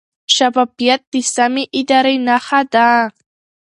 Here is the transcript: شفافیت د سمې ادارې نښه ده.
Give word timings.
شفافیت 0.35 1.01
د 1.13 1.15
سمې 1.33 1.63
ادارې 1.79 2.15
نښه 2.27 2.61
ده. 2.73 2.89